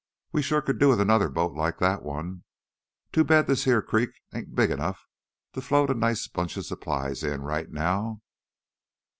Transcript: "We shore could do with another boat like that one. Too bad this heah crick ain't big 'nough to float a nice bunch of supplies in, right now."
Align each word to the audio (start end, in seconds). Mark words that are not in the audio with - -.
"We 0.31 0.41
shore 0.41 0.63
could 0.63 0.79
do 0.79 0.89
with 0.89 0.99
another 0.99 1.29
boat 1.29 1.53
like 1.53 1.77
that 1.77 2.01
one. 2.01 2.43
Too 3.11 3.23
bad 3.23 3.45
this 3.45 3.65
heah 3.65 3.83
crick 3.83 4.09
ain't 4.33 4.55
big 4.55 4.71
'nough 4.75 5.05
to 5.53 5.61
float 5.61 5.91
a 5.91 5.93
nice 5.93 6.27
bunch 6.27 6.57
of 6.57 6.65
supplies 6.65 7.21
in, 7.23 7.43
right 7.43 7.69
now." 7.69 8.23